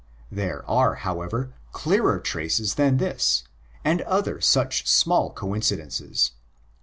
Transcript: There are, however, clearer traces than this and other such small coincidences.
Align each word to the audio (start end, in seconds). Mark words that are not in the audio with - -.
There 0.31 0.67
are, 0.67 0.95
however, 0.95 1.53
clearer 1.73 2.19
traces 2.19 2.73
than 2.73 2.97
this 2.97 3.43
and 3.85 4.01
other 4.01 4.41
such 4.41 4.87
small 4.89 5.29
coincidences. 5.31 6.31